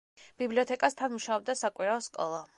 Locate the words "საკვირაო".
1.63-2.05